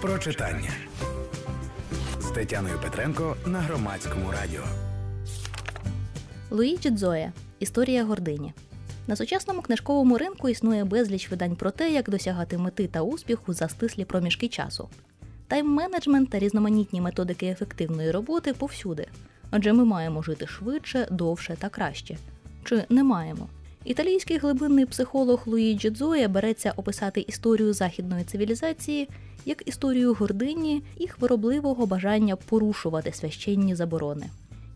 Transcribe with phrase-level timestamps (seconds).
[0.00, 0.70] про читання
[2.20, 4.62] з Тетяною Петренко на громадському радіо.
[6.50, 7.32] Луїджі Дзоя.
[7.58, 8.52] Історія гордині.
[9.06, 13.68] На сучасному книжковому ринку існує безліч видань про те, як досягати мети та успіху за
[13.68, 14.88] стислі проміжки часу.
[15.48, 19.06] Тайм-менеджмент та різноманітні методики ефективної роботи повсюди.
[19.50, 22.16] Адже ми маємо жити швидше, довше та краще.
[22.64, 23.48] Чи не маємо?
[23.86, 29.08] Італійський глибинний психолог Луїджі Дзоя береться описати історію західної цивілізації
[29.44, 34.26] як історію гордині і хворобливого бажання порушувати священні заборони.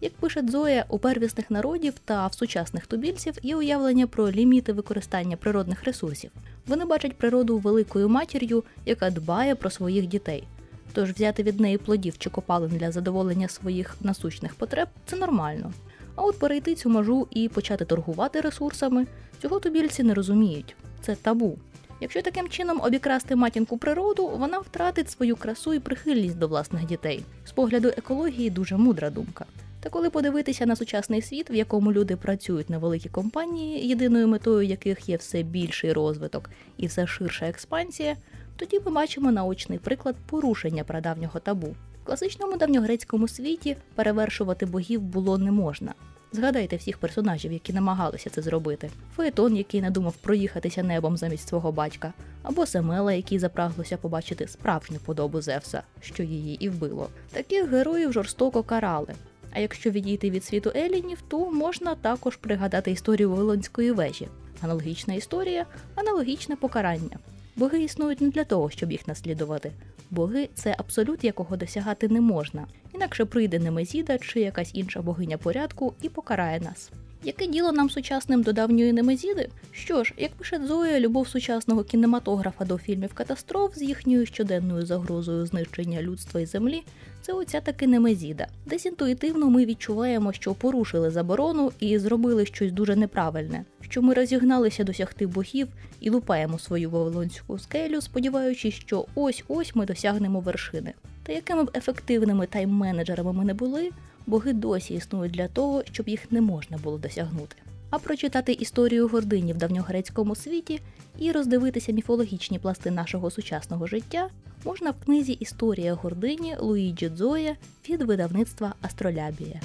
[0.00, 5.36] Як пише Дзоя, у первісних народів та в сучасних тубільців є уявлення про ліміти використання
[5.36, 6.30] природних ресурсів.
[6.66, 10.44] Вони бачать природу великою матір'ю, яка дбає про своїх дітей.
[10.92, 15.72] Тож взяти від неї плодів чи копалин для задоволення своїх насущних потреб це нормально.
[16.14, 19.06] А от перейти цю межу і почати торгувати ресурсами,
[19.42, 20.76] цього тубільці не розуміють.
[21.00, 21.58] Це табу.
[22.00, 27.22] Якщо таким чином обікрасти матінку природу, вона втратить свою красу і прихильність до власних дітей.
[27.44, 29.44] З погляду екології дуже мудра думка.
[29.80, 34.62] Та коли подивитися на сучасний світ, в якому люди працюють на великі компанії, єдиною метою
[34.62, 38.16] яких є все більший розвиток і все ширша експансія,
[38.58, 41.74] тоді ми бачимо наочний приклад порушення прадавнього табу.
[42.02, 45.94] В класичному давньогрецькому світі перевершувати богів було не можна.
[46.32, 51.72] Згадайте всіх персонажів, які намагалися це зробити: Фаетон, який не думав проїхатися небом замість свого
[51.72, 57.08] батька, або Семела, який запраглося побачити справжню подобу Зевса, що її і вбило.
[57.32, 59.14] Таких героїв жорстоко карали.
[59.52, 64.28] А якщо відійти від світу Елінів, то можна також пригадати історію Вавилонської вежі.
[64.60, 67.18] Аналогічна історія, аналогічне покарання.
[67.58, 69.72] Боги існують не для того, щоб їх наслідувати.
[70.10, 72.66] Боги це абсолют, якого досягати не можна.
[72.94, 76.90] Інакше прийде Немезіда чи якась інша богиня порядку і покарає нас.
[77.24, 79.48] Яке діло нам сучасним до давньої Немезіди?
[79.72, 85.46] Що ж, як пише Зоя, любов сучасного кінематографа до фільмів катастроф з їхньою щоденною загрозою
[85.46, 86.82] знищення людства і землі,
[87.22, 88.46] це оця таки Немезіда.
[88.66, 94.84] Десь інтуїтивно ми відчуваємо, що порушили заборону і зробили щось дуже неправильне, що ми розігналися
[94.84, 95.68] досягти богів
[96.00, 100.92] і лупаємо свою вавилонську скелю, сподіваючись, що ось ось ми досягнемо вершини.
[101.22, 103.90] Та якими б ефективними тайм-менеджерами ми не були,
[104.28, 107.56] боги досі існують для того, щоб їх не можна було досягнути.
[107.90, 110.80] А прочитати історію гордині в давньогрецькому світі
[111.18, 114.28] і роздивитися міфологічні пласти нашого сучасного життя
[114.64, 117.56] можна в книзі Історія гордині Луїджі Дзоя
[117.88, 119.60] від видавництва Астролябія.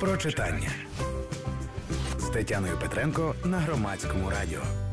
[0.00, 0.70] Про читання
[2.18, 4.91] з Тетяною Петренко на громадському радіо.